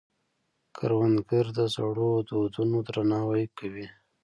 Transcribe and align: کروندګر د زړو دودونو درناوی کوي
کروندګر 0.77 1.45
د 1.57 1.59
زړو 1.75 2.11
دودونو 2.29 2.77
درناوی 2.87 3.45
کوي 3.57 3.87